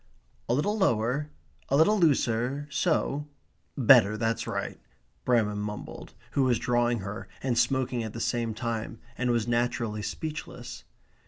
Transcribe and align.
"A 0.49 0.55
little 0.55 0.75
lower, 0.79 1.29
a 1.69 1.77
little 1.77 1.99
looser, 1.99 2.67
so 2.71 3.27
better, 3.77 4.17
that's 4.17 4.47
right," 4.47 4.79
Bramham 5.25 5.61
mumbled, 5.61 6.15
who 6.31 6.41
was 6.43 6.57
drawing 6.57 7.01
her, 7.01 7.27
and 7.43 7.55
smoking 7.55 8.01
at 8.03 8.13
the 8.13 8.19
same 8.19 8.55
time, 8.55 8.97
and 9.15 9.29
was 9.29 9.47
naturally 9.47 10.01
speechless. 10.01 10.85